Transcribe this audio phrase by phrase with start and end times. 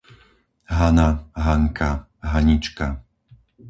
[0.77, 1.07] Hana,
[1.43, 1.89] Hanka,
[2.31, 2.85] Hanička